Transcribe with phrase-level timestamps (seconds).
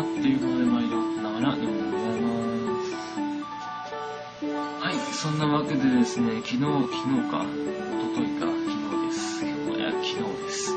[0.00, 2.94] 様っていうことで毎度ながらでございます。
[4.80, 7.52] はい、そんなわけでですね、昨日、昨日か、一
[8.14, 8.56] 昨日か、昨
[8.96, 9.44] 日です。
[9.44, 10.74] いや、昨日です。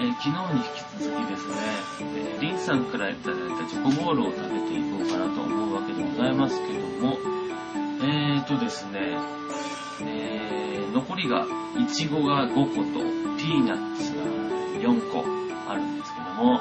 [0.00, 1.54] えー昨日に引き続きですね、
[2.00, 7.18] えーリンさんからいただいたチョコボールを食べていこうかなと思うわけでございますけども、
[8.02, 9.18] えーとですね、
[10.02, 11.46] えー残りが、
[11.78, 13.04] いちごが5個と、
[13.36, 14.22] ピーナッツが
[14.80, 15.24] 4個
[15.70, 16.60] あるんですけども、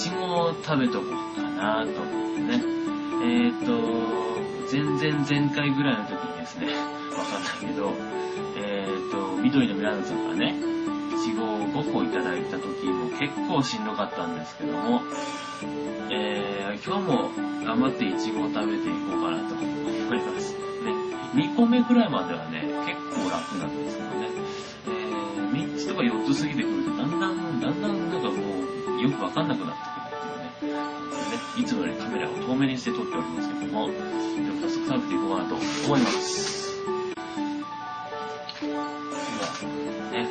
[0.00, 2.62] ちごを食べとこうかなと思ってね。
[3.22, 4.40] えーと、
[4.72, 6.68] 前々前回ぐらいの時にですね、
[7.12, 7.92] わかんないけど、
[8.56, 10.56] えーと、緑のミランダさんからね、
[11.14, 15.02] いちごを5個いただいた時も結構しんどかったんですけども、
[16.08, 17.30] えー、今日も
[17.62, 20.54] 頑張っていちごを食べていこうかなと思います。
[20.54, 20.94] ね、
[21.34, 24.28] 2個目ぐらいまではね、結構楽なんですけどね、
[24.88, 28.49] えー、3つとか4つ過ぎてくると、だんだん、だんだんなんかもう、
[29.00, 29.80] よくわかんなくなって
[30.20, 30.80] くるっていうね、ね
[31.58, 34.02] いつもよりカメラを遠目にして撮っておりますけども、では
[34.60, 36.76] 早速食べていこうかなと思います。
[38.60, 38.76] では、
[40.12, 40.28] ね、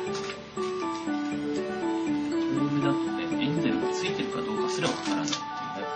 [2.30, 5.86] 遠目だとね、エンゼルがついてるかどうかすらわからないっていうね。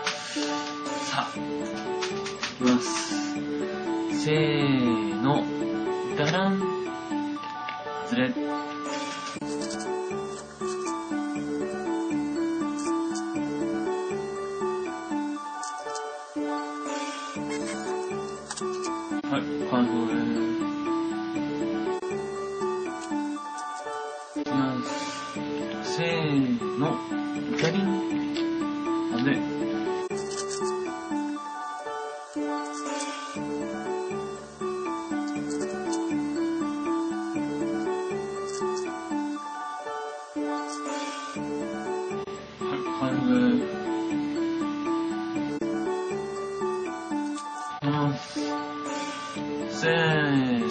[1.05, 4.25] さあ、いきます。
[4.25, 5.45] せーの、
[6.17, 6.58] ダラン。
[8.08, 8.34] 外れ。
[25.82, 26.96] せーの、
[27.62, 27.84] ダリン。
[29.12, 29.36] 外れ。
[42.60, 43.02] はい、完
[43.68, 43.73] 了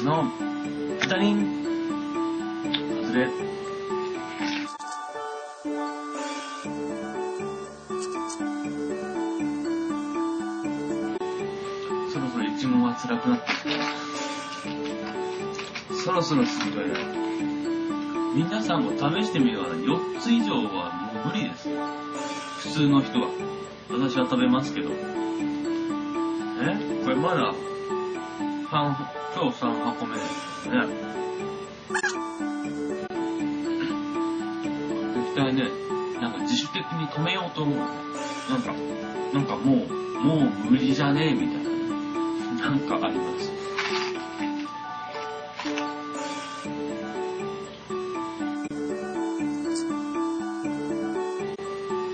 [0.04, 0.26] の、
[1.10, 1.64] ダリン。
[3.04, 3.30] 外れ。
[12.12, 13.70] そろそろ一問は辛くなってきた。
[15.96, 16.90] そろそろ次がや
[18.36, 21.70] 皆さんも試してみるから4つ以上はもう無理です。
[22.60, 23.30] 普通の人は。
[23.90, 24.90] 私は食べますけど。
[24.92, 24.94] え？
[27.04, 27.54] これまだ、
[28.74, 28.98] 三
[29.36, 30.82] 今日3箱目ですね。
[35.14, 35.70] 絶対ね、
[36.20, 37.78] なんか自主的に止めようと思う。
[37.78, 38.74] なんか、
[39.32, 39.88] なんかもう、
[40.24, 41.64] もう無理じゃねえみたい
[42.58, 42.72] な。
[42.72, 43.52] なんかあります。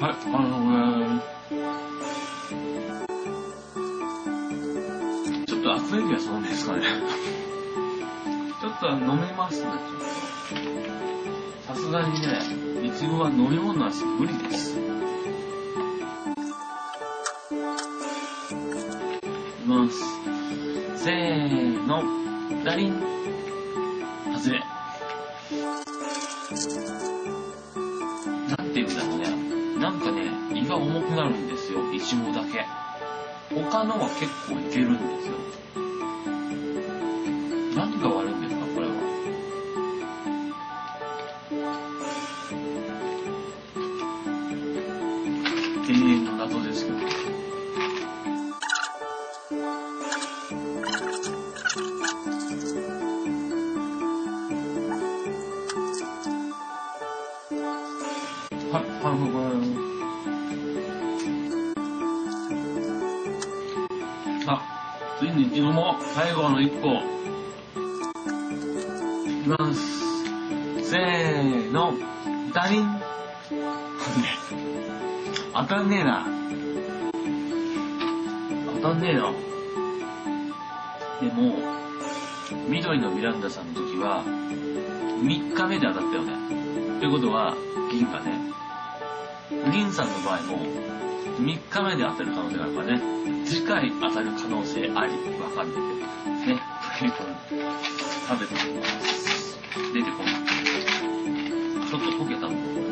[0.01, 1.28] はい、あのー、
[5.89, 6.83] ちょっと悪エリアそうですかね。
[8.61, 9.77] ちょっと飲めますね、ちょっ
[11.65, 11.73] と。
[11.73, 14.77] さすがにね、いちごは飲み物なし無理です。
[14.77, 14.81] い
[19.63, 21.03] きます。
[21.03, 22.03] せーの、
[22.63, 22.93] ダリン。
[24.35, 24.59] 外れ。
[28.47, 29.79] なんていうんだろうね。
[29.79, 32.63] なんかね、胃が重くなるんですよ、いちごだけ。
[33.49, 35.33] 他のは結構いけるんですよ。
[37.75, 38.93] 何が悪いんですか、これは。
[45.89, 46.97] 永遠の謎ですけど。
[58.71, 59.38] はい、半分。
[64.49, 64.63] さあ、
[65.19, 67.03] ついに一度も最後の一個。
[69.29, 70.89] いきます。
[70.89, 71.93] せーの、
[72.51, 72.99] ダリン。
[75.53, 76.25] 当たんねえな。
[78.81, 79.31] 当たんねえな。
[81.21, 81.59] でも、
[82.67, 86.33] 緑のミランダさんの時は、3日目で当たったよね。
[86.99, 87.53] ということは、
[87.91, 88.31] 銀がね、
[89.71, 90.98] 銀さんの場合も、
[91.39, 93.01] 3日目で当たる可能性があるからね、
[93.45, 95.81] 次回当たる可能性あり、わかんない
[96.45, 96.53] けど。
[96.53, 96.61] ね、
[98.27, 99.57] 食べてみます。
[99.93, 100.33] 出てこない。
[101.87, 102.89] ちょっと溶けたもん、これ。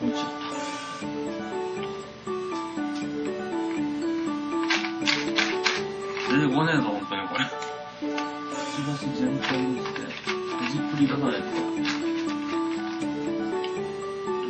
[0.00, 0.40] 落ちちゃった。
[6.32, 7.69] 出てこねえぞ、本当にこれ。
[8.00, 8.06] し
[9.18, 10.08] 全体にして、ほ
[10.72, 11.46] じくり出さないと。
[11.46, 11.80] う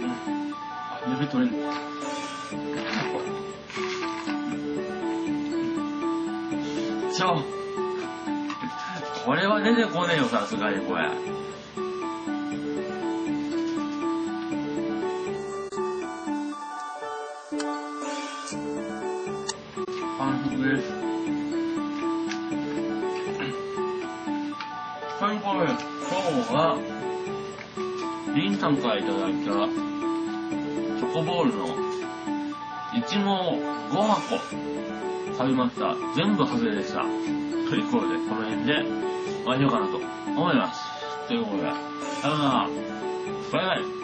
[0.07, 0.15] ん。
[0.89, 1.73] あ、指取れんの
[7.13, 7.43] ちょ。
[9.25, 11.11] これは出てこねえよ、さすがにこれ。
[26.53, 26.79] は、
[28.35, 31.67] リンさんからいただいた、チョコボールの、
[32.95, 33.59] いちごを
[33.91, 34.39] 5箱
[35.37, 35.97] 食べました。
[36.15, 37.03] 全部外れでした。
[37.03, 37.07] と
[37.77, 38.85] いうことで、この辺で
[39.43, 40.81] 終わりようかなと思います。
[41.29, 41.71] ということで、
[42.21, 42.69] さよなら。
[43.53, 44.00] バイバイ。